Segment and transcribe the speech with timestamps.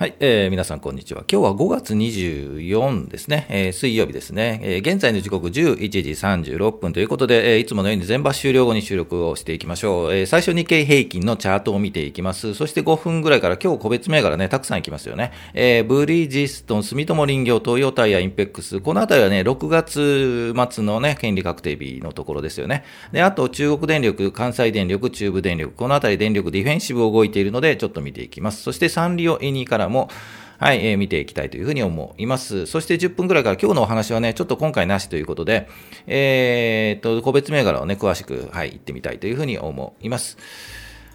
[0.00, 1.24] はい、えー、皆さんこんにちは。
[1.30, 10.14] 今日は5月24ですね、えー、水曜日ですね、えー、現在の時刻11時36分ということで、えー、いつものように全場終了後に収録をしていきましょう。
[10.14, 12.54] えー、最初日経平均のチャートを見ていきます。
[12.54, 15.32] そして5分ぐらいから今日個別銘柄ね、たくさんいきますよね。
[15.52, 22.84] えー、ブリヂストン、住友林業、トヨタやインペックス、このあたりはね、6月末のね、権利確定日のところですよね。
[23.12, 28.62] で、あと中国電力、関西電力、中部電力、このあたり電力ディフェンシブを動いているので、ちょっと見ていきます。
[28.62, 30.08] そしてサンリオエニーからも、
[30.58, 32.66] はい、えー、見ていきたいというふうに思います。
[32.66, 35.68] そして10分くらいから今日のお話はね、ちょっと今回なしということで、
[36.06, 40.36] えー、っと、個別銘柄をね、詳しく、はい、行ってみたいというふうに思います。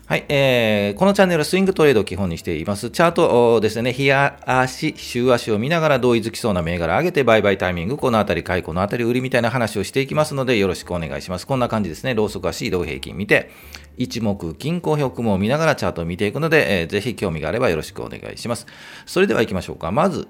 [0.08, 2.92] はい、えー、このチャンネルはスイングトレードを基本にしています。
[2.92, 11.48] チャートですね、日足、週足を見ながら同意づきそうな銘柄上げて売買タイミング、このあたり買い、このあたり売りみたいな話をしていきますので、よろしくお願いします。
[11.48, 13.50] こんな感じですね、ローソク足、移動平均見て、
[13.98, 18.68] 一目均衡表雲を見ながらチャートを見ていくので、えー、ぜひ興味があればよろしくお願いします。
[19.08, 19.92] それでは行きましょうか。
[19.92, 20.28] まず、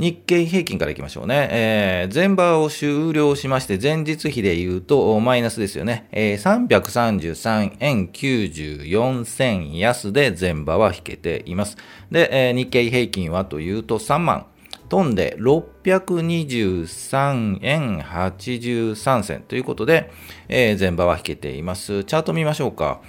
[0.00, 1.48] 日経平均からいきましょうね。
[1.52, 6.08] えー、前場を終了しまして、前日比で言うと、マイナスですよね。
[6.10, 11.76] えー、333円94銭安で前場は引けています。
[12.10, 14.46] で、えー、日経平均はというと、3万
[14.88, 20.10] 飛んで623円83銭ということで、
[20.48, 22.04] えー、前場は引けています。
[22.04, 23.02] チャート見ましょうか。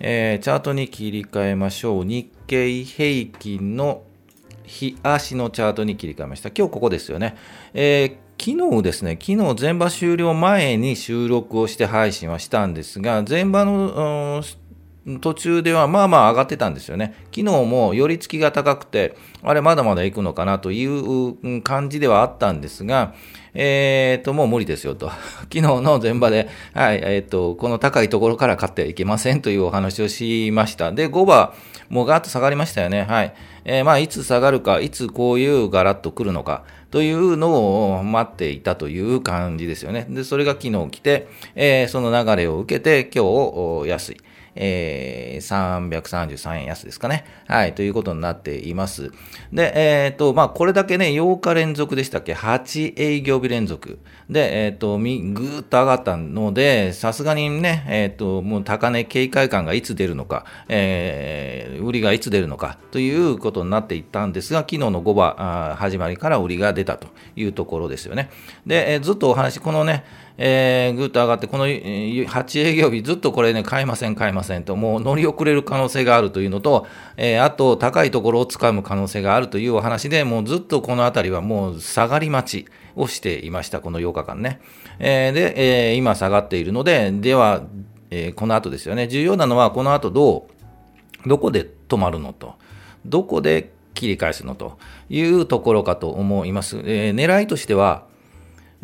[0.00, 2.04] えー、チャートに切り替えましょう。
[2.04, 4.02] 日経平均の
[4.66, 6.50] 日足のチャートに切り替えました。
[6.50, 7.36] 今日ここですよね。
[7.74, 14.42] えー昨日ですね、昨日前場終了前に収録をして配信はしたんですが、前場の
[15.20, 17.14] 途中ではまあまあ上がってたんですよね。
[17.34, 23.14] 昨日も寄り付きが高くて、あれまだまだ行くのかなという感じではあったんですが、
[23.54, 25.10] えっ、ー、と、もう無理ですよと。
[25.52, 30.92] 昨日の前場で、はい、えっ、ー、と、この高いところから買ってはいけませんというお話をしました。
[30.92, 31.52] で、5番、
[31.88, 33.02] もうガーッと下がりましたよね。
[33.02, 33.34] はい。
[33.64, 40.06] えー、まあ、いつ下がるか、いつこういうガラッと来るのか、というのを待っていたという感じですよね。
[40.08, 43.24] で、それが昨日来て、えー、その流れを受けて、今
[43.84, 44.16] 日、安い。
[44.56, 47.24] えー、333円安ですかね。
[47.46, 49.12] はい、ということになっています。
[49.52, 53.98] で、えっ、ー、と、まあ、これだけね、8日連続でしたっけ ?8 営業日連続。
[54.28, 68.30] で、えっ、ー、と、み、ぐーっと上がったので、さすがにね、えっ、ー、と、もう高値警戒感がいつ出るのか、えー、売りがいつ出るのか、ということになっていったんですが、昨日の5番始まりから売りが出たというところですよね。
[68.66, 70.04] で、え、ずっとお話、このね、
[70.38, 76.86] えー、ぐっと上がって、この8営業日、ずっとこれね、買えません、買えませんと、もう乗り遅れる可能性があるというのと、
[77.16, 84.60] えー、あと、高いところを掴む可能性があるというお話で、もうずっとこのあたりはもう下がり待ちをしていました、この8日間ね。
[84.98, 87.62] えー、で、えー、今下がっているので、では、
[88.10, 89.08] えー、この後ですよね。
[89.08, 90.46] 重要なのは、この後ど
[91.24, 92.56] う、どこで止まるのと、
[93.06, 96.78] どこで切り返すのというところかと思います。
[96.84, 98.04] えー、狙いとしては、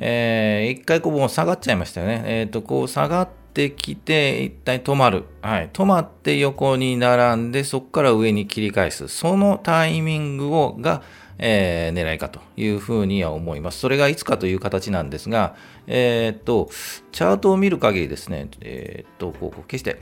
[0.05, 2.23] えー、一回こう下がっちゃいましたよね。
[2.27, 5.25] えっ、ー、と、こう下がってきて、一体止まる。
[5.43, 5.71] はい。
[5.73, 9.07] 止まって横に並んで、そこから上に切り返す。
[9.07, 11.03] そのタイミングを、が、
[11.39, 13.79] えー、狙いかというふうには思います。
[13.79, 15.55] それがいつかという形なんですが、
[15.87, 16.69] えっ、と、
[17.13, 20.01] チャートを見る限りですね、えっ、と、こう、決して、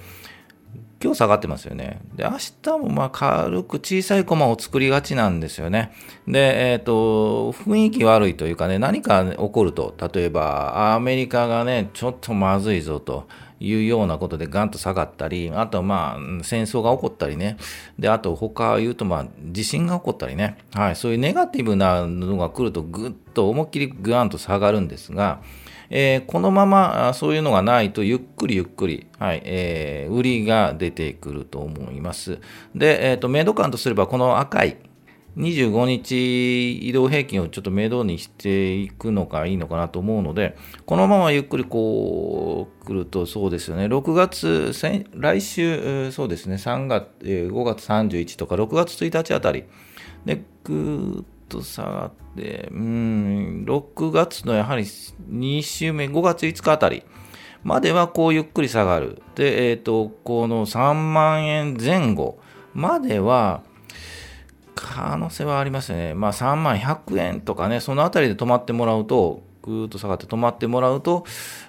[1.03, 2.01] 今日下がってますよね。
[2.15, 5.93] で、明日もまあ軽く小さいコマを作りがちなんですよね。
[6.29, 13.27] で、えっ、ー、と、雰囲気悪いというかね、何か起こると、例えばアメリカがね、ちょっとまずいぞと。
[13.63, 17.59] いうようなことでガンと下がったり、あとまあ戦争が起こったりね。
[17.99, 20.57] で、あと他言うとまあ地震が起こったりね。
[20.73, 25.43] はい、そういうネガティブなのが来るとぐっと思いっきりグワンと下がるんですが、
[25.91, 32.39] えー、このままそういうのがないとゆっくりゆっくり、はいえー、売りが出てくると思います。
[32.75, 34.79] で、え、ー、と、メイド感とすればこの赤い
[35.37, 40.57] 25日移動平均をちょっと目処にしていくのがいいのかなと思うので、
[40.87, 44.73] このままゆっくりこう来るとそうですよね、6月、
[45.15, 49.65] 来週、そうですね、3月、5月31とか6月1日あたり
[50.25, 57.03] で、ぐーっと下がって、うん、6月のやはり2週目、5月5日あたり
[57.63, 59.23] まではこうゆっくり下がる。
[59.35, 62.39] で、えっ、ー、と、この3万円前後
[62.73, 63.63] までは、
[64.75, 66.15] 可能性はありますよね。
[66.15, 71.27] まあ3万100円とかね、そのあたりで止まってもらうと、ぐーっと下がって止まってもらうと、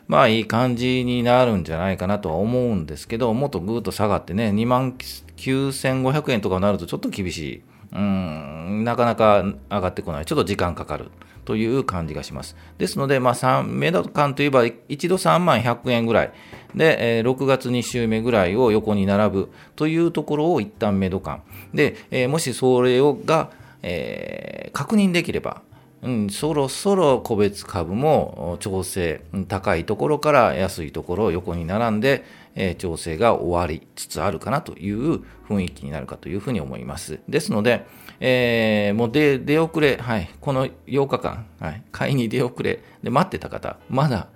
[0.08, 7.64] まあいい感じになるんじゃないかなとは思うんですけど、もっとぐーっと下がってね、2万9500円とかになるとちょっと厳しい。
[7.94, 10.26] うんなかなか上がってこない。
[10.26, 11.12] ちょっと時間かかる。
[11.46, 12.56] という感じがします。
[12.78, 16.32] ですので、まあ、3メド感といえば、一度3万100円ぐらい
[16.76, 21.42] で、えー、6月2週目ぐらいを横に並ぶというところを一旦メド間。
[21.74, 23.50] で、えー、もしそれをが、
[23.82, 25.64] えー、確認できれば、
[26.10, 32.24] ん、そろそろ個別株も調整、高いところから安いところを横に並んで、
[32.56, 37.20] えー、調整が終わりつつあるかなという雰囲気になるかというふうに思います。
[37.30, 37.86] ですので、
[38.20, 44.28] えー、もう出出遅れ、はい、この8日間、はい、買いに出遅れで待ってた方、まだ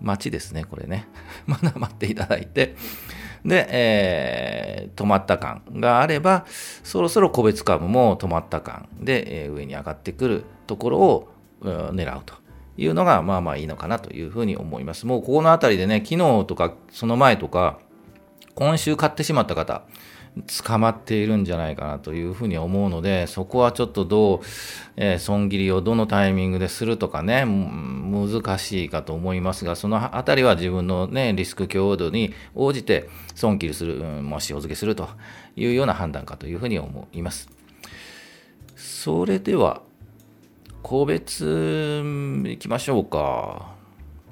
[0.00, 1.06] 待ちですね、これね。
[1.46, 2.76] まだ待っていただいて、
[3.44, 6.46] で、えー、止まった感があれば、
[6.84, 11.28] そろそろ個別株も止まった感で、えー、上に上がってくるところを、
[11.60, 12.34] うん、狙うと
[12.76, 15.06] いうのが、まあまあいいのかなというふうに思います。
[15.06, 17.78] もうここのあたりでね、昨日とかその前とか、
[18.54, 19.82] 今週買ってしまった方、
[20.64, 24.40] 捕まっているんじゃないかなというふうに思うので、そこはちょっとどう、
[24.96, 27.44] えー、損切りをどのタイミングでするとかね、
[28.12, 35.08] 難しいかと思いますが、そのあたりは自分のね、リスク強度に応じて損切りする、うん、もし塩漬けすると
[35.56, 37.48] いうような判断かというふうに思います。
[38.76, 39.82] それでは、
[40.82, 42.02] 個別
[42.46, 43.72] いきましょうか。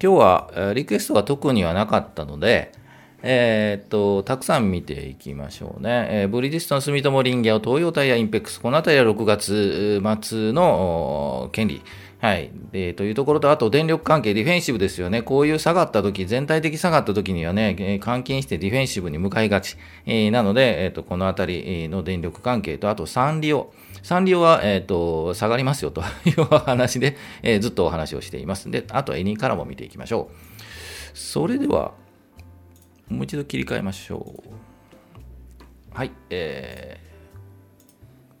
[0.01, 2.71] 今日はリクエストが特にはなかったので、
[3.23, 6.07] えー、っと、たくさん見ていきましょうね。
[6.09, 11.81] えー、ブリヂストン、住友林業、東洋タイヤ、インペックス、このあたりは6月末の権利。
[12.21, 12.51] はい。
[12.71, 15.23] で、というところと、あと電力関係、ディフェンシブですよね。
[15.23, 19.75] こういう下がった時、全体的下がった時にはね、換金してディフェンシブに向かいがち。
[20.05, 23.73] えー、なので、えっ、と、このあたりの電力関係と、あとサンリオ。
[24.03, 28.69] サンリオは、えっ、と、下がりますよと いう話で、えずっとお話をしています。
[28.69, 31.17] で、あとエニーからも見ていきましょう。
[31.17, 31.93] それでは、
[33.09, 34.49] もう一度切り替えましょう。
[35.91, 36.99] はい、え、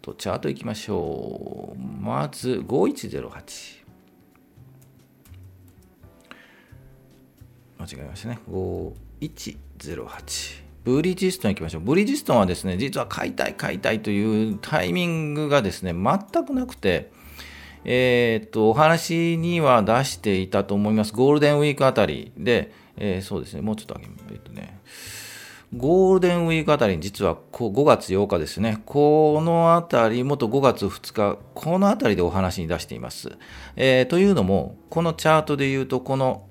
[0.01, 1.79] と、チャートいきましょう。
[1.79, 3.81] まず、5108。
[7.79, 8.39] 間違えましたね。
[8.47, 10.61] 5108。
[10.83, 11.81] ブリヂストン行きましょう。
[11.81, 17.11] ブリヂストンはですね、実は買いたい、買いたいというタイミングがですね、全くなくて、
[17.83, 21.13] えー、っと、お話には出していたと思います。
[21.13, 24.79] ゴールデンウィークあたりで、えー、そうですね、もうちょっと上げ、えっとね、
[25.73, 33.37] ゴールデンウィークあたりに実は5月8日ですね、このあたり、元5月2日、このあたりでお話に出しています。
[33.77, 36.45] えー、というのも、このチャートで言うと、この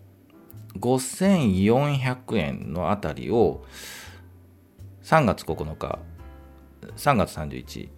[0.78, 3.62] 5400円のあたりを
[5.02, 5.99] 3月9日、
[6.96, 7.90] 3月31、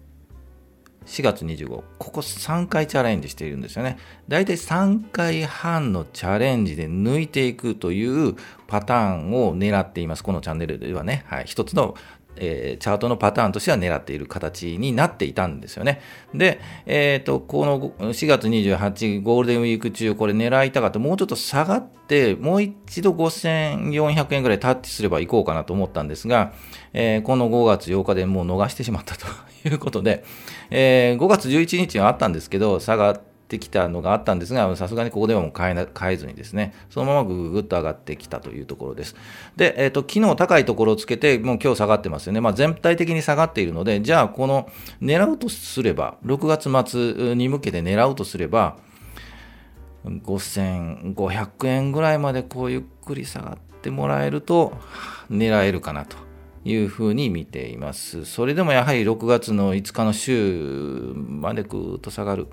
[1.05, 3.97] 4月25、ここ3回チャレンジしているんですよね。
[4.27, 8.35] だいたい3回半のチャレンジで抜いていくという
[8.67, 10.23] パターンを狙っています。
[10.23, 11.23] このチャンネルではね。
[11.27, 11.43] はい。
[11.45, 11.95] 一つの
[12.35, 16.01] えー、チャートのパターンとしては狙っている形になっていたんですよね。
[16.33, 20.99] で、えっ、ー、と、この4月28ゴールデンウィーク中、これ狙いたかった。
[20.99, 26.53] もうちょっと下がって、もう一度5400円ぐらいタッチすれば行こうかなと思ったんですが、
[26.93, 29.27] えー、この5月8日でもう逃してしまったと
[29.67, 30.23] いうことで、
[30.69, 39.15] え5月11日はあったんですけど、下がってきたのがあったんですが、さすがにここではもう変えな変えずにですね、そのままぐぐぐっと上がってきたというところです。
[39.55, 42.41] で、えっ、ー、と、昨日高いところをつけて、もう今日下がってますよね。
[42.41, 44.69] まあ、全体的に下がっているので、じゃあ、この
[45.01, 48.77] 狙うとすれば、6月末に向けて狙うとすれば、
[50.05, 54.73] 5500円ぐらいまでこうゆっくり下がってもらえると
[55.31, 56.17] 狙えるかなと
[56.65, 58.25] いうふうに見ています。
[58.25, 62.47] それでもやはり6月の5日の週までぐーっと下がる。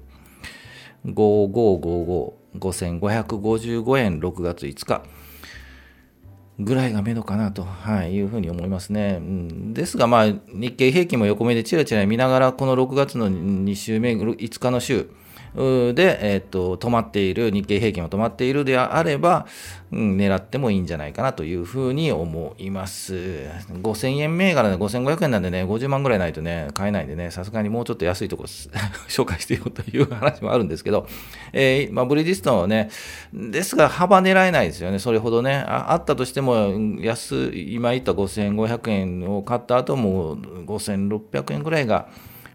[1.07, 5.03] 5555、5555円6月5日
[6.61, 9.19] ぐらいがめどかなと、はい、いうふうに思いますね。
[9.21, 15.09] うん、ですが、まあ、日経平均も横目でちらちら見ながら、この6月の2週目、5日の週、
[15.55, 19.47] で、えっと、止まっている、日経平均も止まっているであれば、
[19.91, 23.15] うん、狙ってもいいんじゃないかなというふうに思います。
[23.83, 28.45] 5000円銘柄で5500円なんでね、50万ぐらいないとね、買えないんでね、さすがにもうちょっと安いとこ
[29.09, 31.09] 紹介してよという話もあるんですけど、
[31.53, 32.91] えー、まあ、ブリヂストンはね、
[33.35, 35.65] ですが幅狙えないですよね、それほどね。
[35.67, 42.09] ああったとしても、安、今言った5500円を買った後も5600円ぐらいが、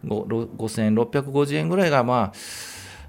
[0.05, 2.33] 5650円ぐらいが、まあ、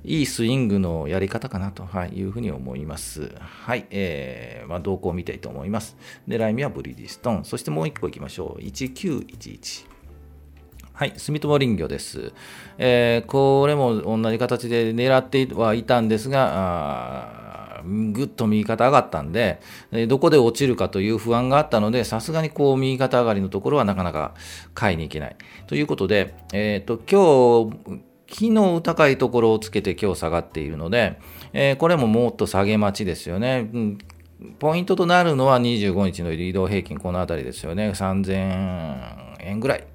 [0.05, 3.33] いいスイングのやり方かなというふうに思います。
[3.41, 3.87] はい。
[3.91, 5.97] えー、まあ、動向を見たいと思います。
[6.29, 7.45] で、ライミはブリヂストン。
[7.45, 8.63] そしてもう一個いきましょう。
[8.63, 9.87] 1911。
[10.93, 12.33] はい、住友林業です。
[12.79, 17.46] えー、これも同じ形で狙ってはいたんですが、
[17.87, 19.61] ぐっと右肩上がったんで、
[20.09, 24.35] どこで落ちるかという不安があったので、さすがにこう右肩上がりのところはなかなか
[24.75, 25.37] 買いに行けない。
[25.67, 31.21] ということで、えっ、ー、と、今日、昨日高いところをつけて今日下がっているので、
[31.53, 33.71] えー、これももっと下げ待ちですよね。
[33.73, 33.99] うん
[34.59, 37.91] ポイントとなるのは25日の移動平均、このあたりですよね。
[37.91, 39.87] 3000円ぐらい。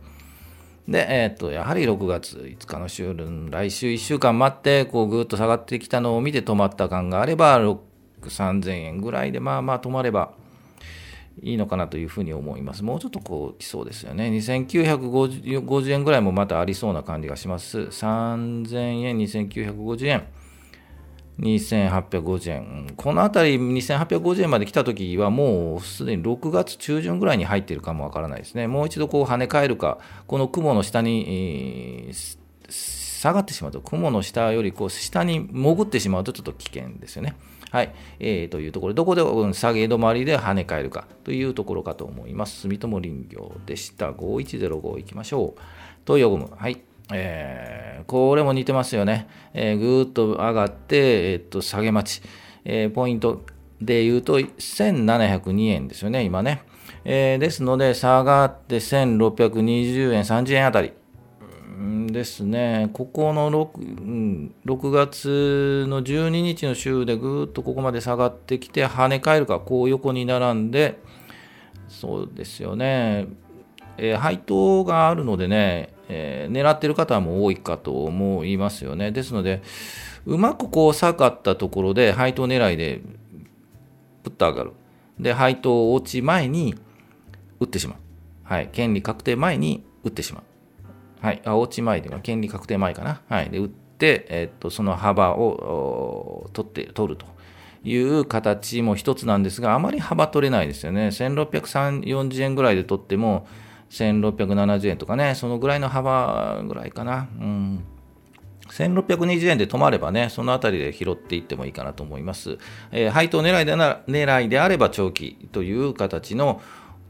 [0.88, 3.16] で、えっ、と、やはり6月5日の週、
[3.50, 10.34] 来週1週間待って、こうぐっと下がってきたのを見て止まった感があれば、3000円ぐらいで、まあまあ止まれば
[11.42, 12.84] いいのかなというふうに思います。
[12.84, 14.30] もうちょっとこう来そうですよね。
[14.30, 17.80] 2950円ぐらいもまたありそうな感じがします。
[17.80, 20.24] 3000円、2950円。
[21.42, 22.94] 2850円。
[22.96, 28.68] このあたり2850円まで来たときはもうすでに6月中旬ぐらいに入っているかもわからないですね。
[28.68, 32.38] もう一度こう跳ね返るか、この雲の下に、えー、
[32.70, 37.36] 下がってしまうと、雲の下よりこう下に潜ってしまうとちょっと危険ですよね。
[37.72, 37.94] はい。
[38.20, 39.22] えー、というところ、どこで
[39.54, 42.62] 下げ止まりで跳ね返るかというところかと思います。
[42.62, 44.12] 住友林業でした。
[44.12, 45.62] 5105いきましょう。
[46.06, 46.52] 東洋ゴム。
[46.56, 46.82] はい。
[47.14, 49.28] えー、これも似てますよね。
[49.54, 52.26] えー、ぐーっと上がって、えー、っと下げ待ち、
[52.66, 53.44] えー、ポイント
[53.82, 56.64] で言うと1702円ですよね、今ね。
[57.04, 60.94] えー、ですので、下がって1620円、30円あたり。
[62.12, 71.00] ですね、ここの 6, 6月の12日の週でぐーっとここまで下がってきて、跳ね返るか、こう横に並んで、
[71.88, 73.28] そうですよね、
[73.98, 79.12] えー、配当があるのでね、えー、狙ってる方も多いかと思いますよね。
[79.12, 79.62] ですので、
[80.26, 83.02] うまくこう下がったところで配当狙いで
[84.24, 84.74] プッと上がる。
[85.20, 86.76] で、配当落ち前に
[87.60, 87.98] 打ってしまう。
[88.44, 88.70] はい。
[88.72, 91.26] 権利確定前に打ってしまう。
[91.26, 91.42] はい。
[91.46, 93.22] あ、落ち前では権利確定前かな。
[93.30, 93.50] はい。
[93.50, 97.26] で、打って、えー、っと、その幅を取って、取ると。
[97.84, 101.08] いう形も一つなんですが、あまり幅取れないですよね。
[101.08, 103.48] 1640円ぐらいで取っても、
[103.92, 107.28] 1670円とかね、そのぐらいの幅ぐらいかな。
[107.40, 107.84] うん。
[108.70, 112.58] 1620円で止まればね、そのあたりで拾っていってもいいかなと思います。
[112.92, 116.62] えー、配当狙いでな狙いであれば長期という形の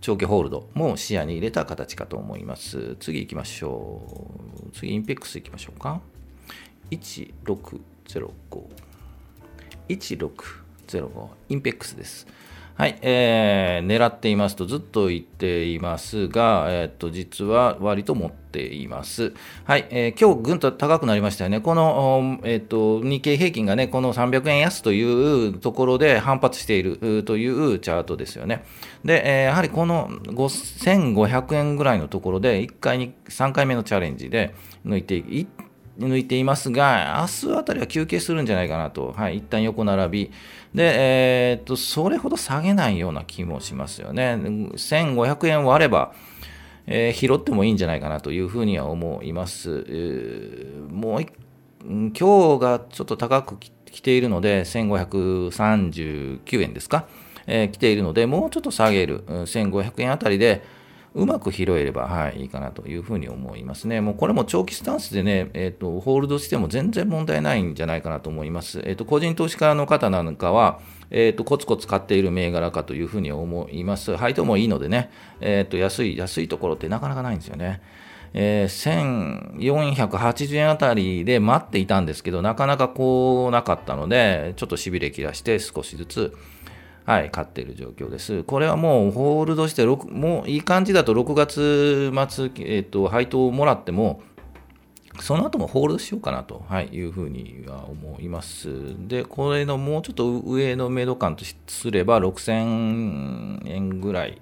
[0.01, 2.95] 長期ホールドも視野に入れた形かと思います。
[2.99, 4.01] 次行きましょ
[4.67, 4.71] う。
[4.71, 6.01] 次、インペックス行きましょうか。
[6.89, 7.79] 1605。
[9.87, 11.27] 1605。
[11.49, 12.25] インペックスです。
[12.75, 19.33] はい、えー、狙っていますとずっと言っていますが、えー、と、実は割と持っています。
[19.65, 21.59] はい、えー、今日ぐんと高くなりましたよね。
[21.59, 28.63] この、えー、と、日経平均がね、この300円安というところで反発しているというチャートですよね。
[29.03, 35.47] で、えー、やはりこの5500円ぐらいのところで、1回に3回目のチャレンジで抜いていっ、
[35.99, 40.31] 抜いていますが、明日あたりは休憩するんじゃないかなと、はい、一旦横並び。
[40.73, 44.35] で、えー、っと、それほど下げないような気もしますよね。
[44.35, 46.13] 1500円割れば、
[46.87, 49.85] えー、拾ってもいいんじゃないかなというふうには思います。
[49.87, 51.25] えー、もう
[51.83, 57.07] 今日がちょっと高く来ているので、1539円ですか、
[57.47, 60.63] えー、来ているので、もうちょっと下げる、1500円あたりで、
[61.13, 63.99] うまく拾えれば、はい、いいかなというふうに思いますね。
[63.99, 68.79] もうこれも長期スタンスでね、えっ、ー、と、ホールドしても全然問題ないんじゃないかなと思います。
[68.85, 74.15] えっ、ー、と、個人投資家の方なんかは、えっ、ー、と、コツコツ買っている銘柄かというふうに思います。
[74.15, 77.81] 配当もいいのでね、えっ、と、安い、安いところってなかなかないんですよね。
[78.33, 86.33] えー、1480円あたりで待っていたんですけど、なかなかこうなかったので、ちょっとしびれ切らして少しずつ、
[87.05, 88.43] はい、買っている状況です。
[88.43, 94.21] これはもうホールドして、もういい感じだと6月末、えっ、と、配当をもらっても、
[95.19, 98.69] その後もホールドしようかなと、はい、いうふうには思います。
[99.07, 104.41] で、これのもうちょっと上のメイド感とすれば、6000円ぐらい、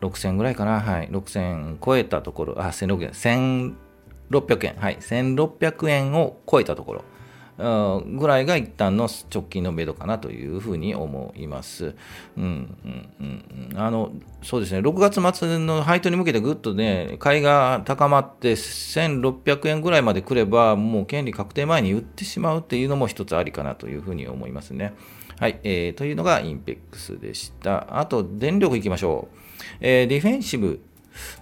[0.00, 3.76] 6000ぐらいかな、はい、6000超えたところ、あ、1600円、
[4.30, 7.04] 1600円、はい、1600円を超えたところ、
[7.62, 11.94] ぐらいが一旦の直近の目処かなというふうに思います。
[12.36, 24.94] うんうんうん、あのそうですね、6月末の配当に向けてぐっとね、買いが高まって1600円ぐらいまで来れば、もう権利確定前に売ってしまうっていうのも一つありかなというふうに思いますね。
[25.38, 27.98] はい、えー、というのがインペックスでした。
[27.98, 29.36] あと、電力いきましょう。
[29.80, 30.80] えー、ディフェンシブ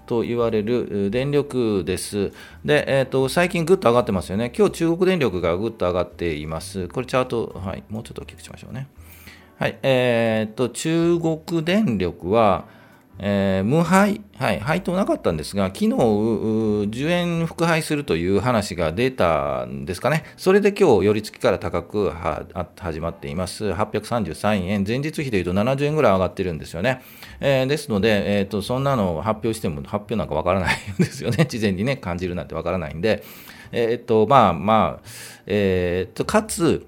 [0.06, 2.32] と言われる電力です。
[2.64, 4.52] で、えーと、最近ぐっと上がってますよね。
[4.56, 6.88] 今日中国電力がぐっと上がっています。
[6.88, 8.88] これチャート、はい、もうちょっと大きくしましょうね。
[9.58, 12.64] はい、えーと、中国電力は、
[13.22, 22.10] えー、無配、はい、配当なかったんですが、昨日10円復配するという話が出たんですかね、それで今日寄り付きから高く
[22.78, 27.02] 始まっています、833円、前日比でいうと70円ぐらい上がってるんですよね。
[27.40, 33.22] えー、ですので、えーと、そんなの発表しても、発表なんかわからないんですよね、事前にね、感じるなんてわからないんで、
[33.72, 35.08] えっ、ー、と、まあまあ、
[35.46, 36.86] えっ、ー、と、かつ、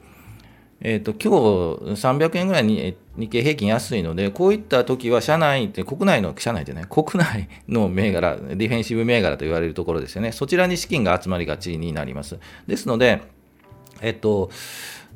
[0.81, 10.33] えっ、ー、と、今日300円ぐらいに日経平均安いので、こういった時は社内って、国内の、社内じゃない、国内の銘柄、ディフェンシブ銘柄と言われるところですよね。
[10.33, 12.39] そちらに資金が集まりがちになります。
[12.67, 13.23] ですので、
[14.01, 14.51] えっと、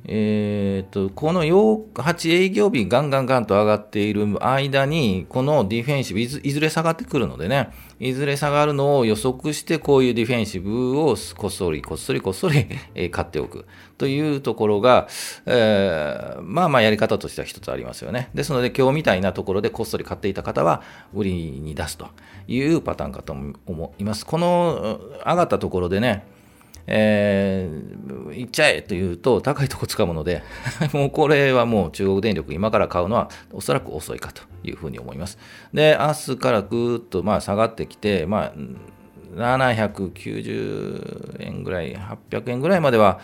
[0.08, 12.66] えーと、この8営業日ガンガンガンと上がっている間に、このディフェンシブいず、いずれ下がってくるのでね、いずれ下がるのを予測して、こういうディフェンシブをこっそり、こっそり、こっそり
[13.10, 13.64] 買っておく
[13.98, 15.08] というところが、
[15.44, 18.30] えー、まあまあやり方としては一つありますよね。
[18.32, 20.82] ですので、今日みたいなところでこっそり買っていた方は、
[21.14, 22.06] 売りに出すと
[22.46, 24.24] いうパターンかと思います。
[24.24, 26.35] この上がったところでね、
[26.86, 30.42] えー、行っちゃえというと高いとこ使うもので
[30.94, 35.38] もうこれはもう中国電力今から買うのはおそらく遅いかというふうに思います。
[35.72, 38.52] で、明日からぐーっとまあ下がってきて、まあ、
[39.34, 43.20] 790円ぐらい、800円ぐらいまでは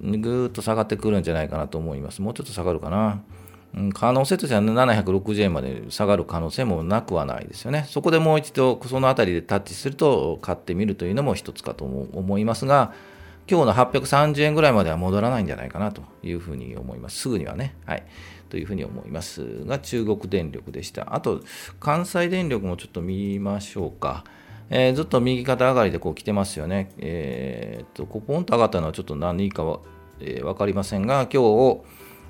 [0.00, 2.22] ぐーっと下がってくるんじゃないかなと思います。
[2.22, 3.22] もうちょっと下がるかな。
[3.94, 7.86] 可能性としては760円まで下がる可能性もなくはないですよね。
[7.88, 12.92] そこでもう一度そのあたりでタッチすると買ってみるというのも一つかと思いますが、
[13.50, 17.18] 今日の830円ぐらいまでは戻らないんじゃないかなというふうに思います。
[17.18, 17.74] すぐにはね。
[17.86, 18.04] はい。
[18.50, 21.14] というふうに思いますが、中国電力でした。
[21.14, 21.40] あと、
[21.80, 24.24] 関西電力もちょっと見ましょうか。
[24.68, 26.90] えー、ずっと右肩上がりでこう来てますよね。
[26.98, 29.80] えー、っと、こポンと上がったのはちょっと何かは、
[30.20, 31.80] えー、分かりませんが、今日、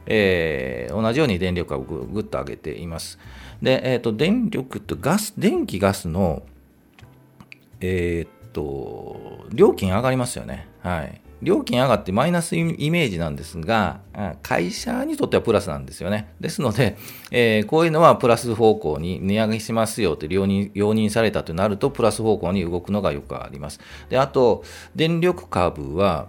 [0.07, 3.19] えー、同じように電力をぐっと上げています。
[3.61, 6.43] で、えっ、ー、と、電力とガス、電気ガスの、
[7.81, 10.69] えっ、と、料金上がりますよね。
[10.81, 11.21] はい。
[11.43, 14.01] 料金上がってマイナスイメージなんですが、
[14.43, 16.33] 会社にとってはプラスなんですよね。
[16.41, 16.97] ですので、
[17.33, 23.81] えー、こういうのはプラス方向に値上げしますよって容認容認されたとなると、プラス方向に動くのがよくあります。
[24.09, 24.63] で、あと、
[24.95, 26.29] 電力株は、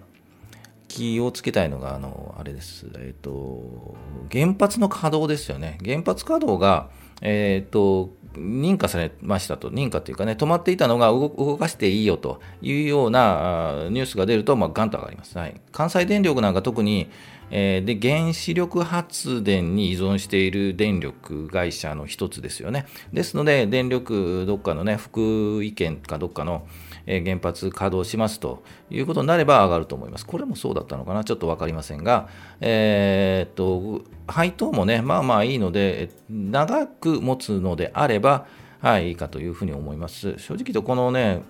[0.93, 2.85] 気をつけたいのが、あの、あれです。
[3.00, 3.95] えっ、ー、と、
[4.31, 5.79] 原発の稼働ですよね。
[5.83, 15.36] 原発稼働が、えっ、ー、と、認可されましたと、認可というかね、止まっていたのが動かしていいよというようなニュースが出ると、まあ、ガンと上がります。
[15.36, 17.10] はい、関西電力なんか特に、
[17.49, 22.86] えー、で原子力発電に依存している電力会社の一つですよね。
[23.12, 26.67] ですので、電力どっかのね、福井県かどっかの、
[27.05, 30.25] 原発稼働しますということになれば上がると思います。
[30.25, 32.29] これもそうだったのかな、ちょっと分かりませんが、
[32.61, 38.45] えー、っと配当もね、まあまあいいので、長く持つのであれば、
[38.81, 40.37] はい、いいかというふうに思います。
[40.37, 41.41] 正直言うとこのね、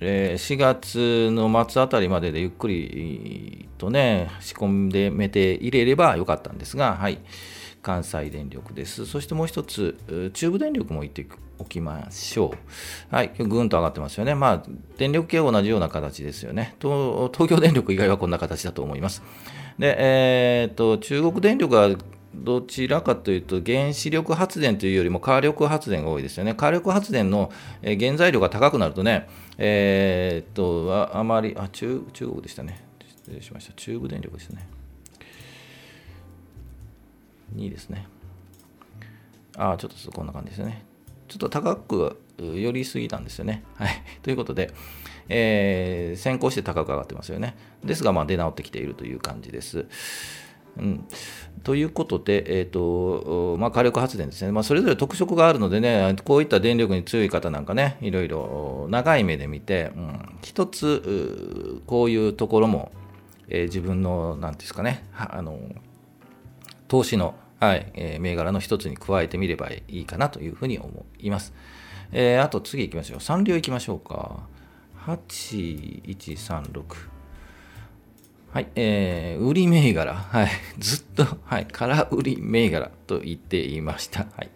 [0.00, 7.20] え4月の末あたりまででゆっくりとね、仕込んでめて入れればよかったんですが、はい、
[7.82, 9.06] 関西電力です。
[9.06, 11.26] そしてもう一つ、中部電力も言って
[11.58, 12.54] おきましょ
[13.10, 13.14] う。
[13.14, 14.34] はい、ぐんと上がってますよね。
[14.34, 14.62] まあ、
[14.96, 16.76] 電力系は同じような形ですよね。
[16.80, 19.22] 東京電力以外はこんな形だと思います。
[19.78, 21.90] で、えー、っと、中国電力は
[22.34, 26.54] どちらかというと、原子力発電というよりも火力発電が多いですよね。
[26.54, 27.50] 火力発電の
[27.82, 32.84] 原材料が高くなるとね、えー、っと、あまり、あ、中、中国でしたね。
[33.24, 33.72] 失礼しました。
[33.74, 34.66] 中部電力ですね。
[37.56, 38.06] 2ですね。
[39.56, 40.84] ああ、ちょっとこんな感じですね。
[41.28, 43.62] ちょっと高く寄りすぎたんですよね。
[43.76, 44.02] はい。
[44.22, 44.70] ということで、
[45.28, 47.56] えー、先行して高く上がってますよね。
[47.84, 49.86] ですが、まあ、出直ってきているという感じです。
[50.78, 51.06] うん、
[51.64, 62.90] ということで、えーとまあ、火力発電ですね、まあ、それぞれ特色があるのでね、こういった電力に強い方なんかね、いろいろ長い目で見て、うん、一つ、こういうところも、
[63.48, 65.58] えー、自分の、なんですかね、あの
[66.92, 71.54] 投資のはい、えー、銘柄の一つに加えてみればいいかなというふうに思います。
[72.12, 73.18] えー、あと次行きましょう。
[73.18, 74.40] 3両行きましょうか。
[75.06, 76.84] 8136。
[78.52, 80.12] はい、えー、売り銘柄。
[80.12, 84.26] はい、 ずっと、はい、空売り銘柄と言っていました。
[84.36, 84.50] はい。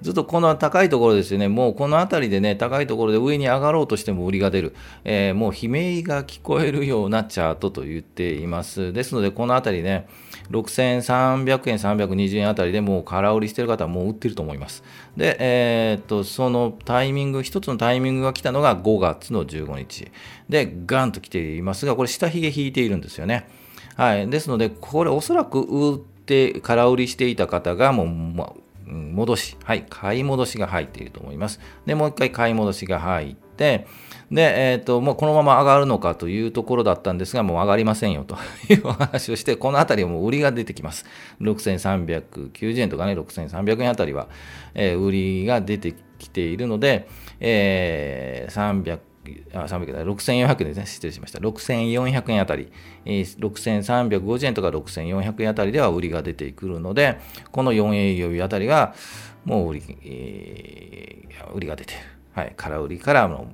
[0.00, 4.74] ずっとこの高いところですよね、もうこの辺りでね、高いところで上に上がろうとしても売りが出る、
[5.04, 8.94] えー、もう悲鳴が聞こえるようなチャートと言っています。
[8.94, 10.06] ですので、この辺りね、
[10.52, 14.84] 6300円、320円あたりでもう空売りしてる方はもう売ってると思います。
[15.16, 20.10] で、えー、っと、そのタイミング、一つのタイミングが来たのが5月の15日。
[20.48, 23.48] で、ガンと来ていますが、これ下髭引いているんですよね。
[23.96, 24.28] はい。
[24.28, 28.52] ですので、これおそらく売って空売りしていた方がもう、ま
[28.92, 31.60] 戻し、はい、買い戻しが入っていると思います。
[31.86, 33.86] で、もう一回買い戻しが入って、
[34.30, 38.36] で、えっ、ー、と、もうこのまま上がるのかというところだったんですが、もう上がりませんよと
[38.72, 41.04] いうお話をして、このあたりはもう売りが出てきます。
[41.40, 44.28] 6390円とかね、6300円あたりは、
[44.74, 47.08] えー、売りが出てきているので、
[47.40, 48.98] えー、300
[49.54, 51.38] あ300円6400円ですね、失礼しました。
[51.38, 52.72] 6400円あたり、
[53.04, 57.18] えー、6350円とか6400円あたりでは売りが出てくるので、
[57.50, 58.94] この4営業日あたりが、
[59.44, 62.00] もう売り、えー、売りが出てる。
[62.34, 63.46] はい、空売りからの、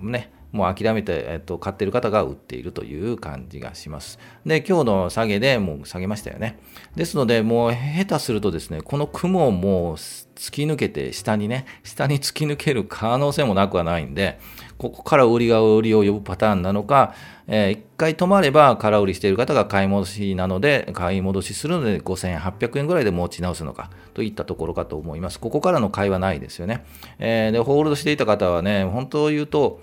[0.00, 4.20] ね、もう諦めて、えっと、買ってる方が売っているという感じがします。
[4.46, 6.60] で、今日の下げでもう下げましたよね。
[6.94, 14.38] ですので、もう下手するとですね、この雲をもう突き抜けて下にね、下に突き抜ける可能性もなくはないんで、
[14.78, 17.14] ここから売りが売りを呼ぶパターンなのか、
[17.48, 25.40] えー、一回止まれば空売りしている方が買い戻しなので、買い戻しするので5800円ぐらいで持ち直すのかといったところかと思います。
[25.40, 26.84] ここからの買いはないですよね。
[27.18, 29.80] えー、で、ホールドしていた方はね、本当を言うと、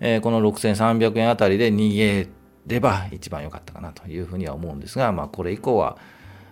[0.00, 2.28] えー、この6300円あたりで逃げ
[2.66, 5.96] れば一番良かったかなというふうには思うんですが、まあ、これ以降は、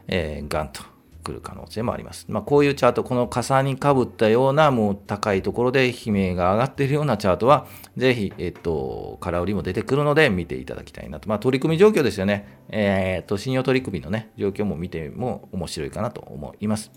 [0.09, 0.83] えー、ガンと
[1.27, 2.27] 来る可能性もあります。
[2.29, 11.29] まあ、こういうチャート、この傘にかぶったようなもう高いところで悲鳴が上がっているようなチャートは、ぜひ、えっと、空売りも出てくるので見ていただきたいなと。
[11.29, 12.61] まあ、取り組み状況ですよね。
[12.69, 16.93] えー、っと、信用取り組みのね、状況も見ても面白いかなと思います。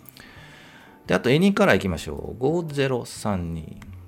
[1.07, 2.43] で、あと、エニからいきましょう。
[2.43, 3.98] 5032。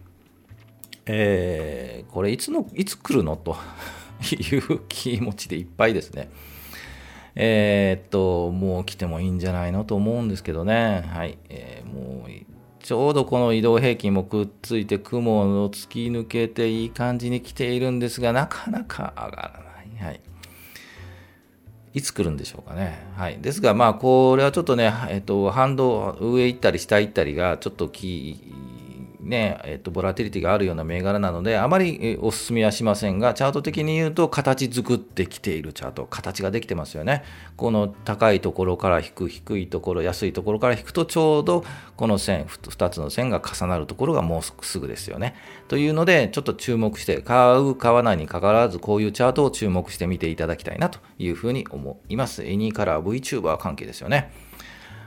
[1.05, 3.55] えー、これいつの、いつ来るのと
[4.31, 6.29] いう気持ちでいっぱいですね。
[7.35, 11.03] えー、っと、もう来てもいいんじゃないのと思うんですけどね。
[11.07, 11.37] はい。
[11.49, 12.29] えー、もう、
[12.79, 19.63] ちょうどこの移動平均もくっついて雲を突き抜けていい感じに来ているんですが、なかなか上がら
[19.99, 20.05] ない。
[20.07, 20.21] はい。
[21.93, 23.05] いつ来るんでしょうかね。
[23.15, 23.39] はい。
[23.39, 28.53] ですが、まあ、これはちょっとね、えっと、反動、上行ったり下行ったりが、ちょっとき、
[29.21, 37.23] ね、えっと、ボラティリティがあるような銘柄なので、あまりお勧めはしませんが、チャート的に言うと、形作ってきているチャート、形ができてますよね。
[37.55, 41.63] この高いところから引く、低いところ、安いところから引くと、ちょうど
[41.95, 45.35] この線、2つの線が重なるところがもうすぐですよね。
[45.67, 52.43] というので、ちょっと注目して、買う、買わないにかかわらず、こういうチャートを注目して見ていただきたいなというふうに思います。
[52.43, 54.31] エニーカラー VTuber 関係ですよね。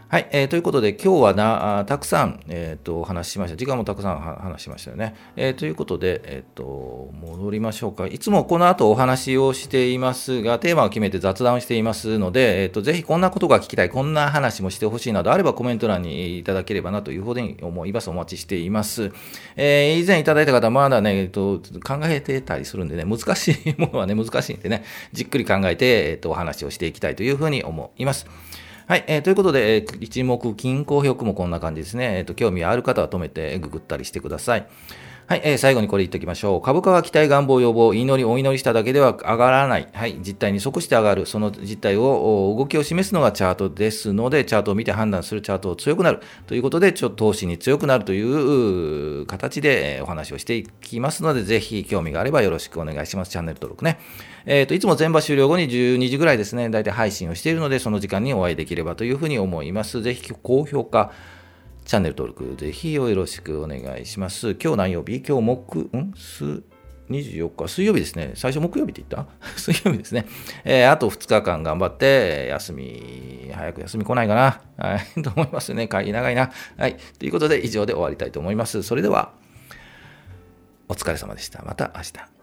[0.06, 3.56] はい、えー、ということで、今日はなたくさん、えーと、お話ししました。
[3.56, 5.16] 時間もたくさん話しましたよね。
[5.34, 8.06] えー、ということで、えーと、戻りましょうか。
[8.06, 18.10] いつもこの後お話をしていますが、テーマを決めて雑談をしていますので、えーと、ぜひこんなことが聞きたい、こんな話もしてほしいなどあればコメント欄にいただければなというふうに思います。
[18.10, 19.10] お待ちしています。
[19.56, 28.26] えー、以前いただいた方、まだね、えーと、考えてたりするんでね、難しいものはね、難しいんでね、じっくり考えて、えー、とお話をしていきたいというふうに思います。
[28.86, 32.18] はい、えー、ということで、えー、一目均衡表もこんな感じですね。
[32.18, 34.66] えっ、ー、と、興味ある方は止めてググったりしてください。
[35.26, 36.60] はい、えー、最後にこれ言っておきましょう。
[36.60, 39.88] 株価は期待、願望、要望、祈り、お祈りしただけでは上がらない。
[39.90, 41.24] はい、実態に即して上がる。
[41.24, 46.20] その実態を、動きを示すのがチャートですので、チャートを見て判断するチャートを強くなる。
[46.46, 48.20] ということで、ちょっと投資に強くなるとい
[49.22, 53.30] う形でお話をしていきますので、ぜひ興味があればよろしくお願いします。
[53.30, 53.98] チャンネル登録ね。
[54.44, 60.02] えっ、ー、と、いつも全場終了後に12時ぐらいですね、大体配信をしているので、その時間にお会いできればというふうに思います。
[60.02, 61.12] ぜひ高評価、
[61.84, 64.52] チャンネル登録ぜひよろしくお願いします。
[64.60, 65.22] 今日何曜日？
[65.26, 66.14] 今日木、ん？
[66.16, 66.62] す、
[67.10, 68.32] 24日、水曜日ですね。
[68.36, 69.30] 最初木曜日って言った？
[69.58, 70.26] 水曜日ですね。
[70.64, 74.60] えー、あと2日間頑張って、休み、早く休み来ないかな。
[74.78, 75.86] はい、 と思いますね。
[75.86, 76.50] 会議長いな。
[76.78, 76.96] はい。
[77.18, 78.82] ということで、以上で終わりたいと思います。
[78.82, 79.32] それでは、
[80.88, 81.62] お疲れ様でした。
[81.64, 82.33] また明日。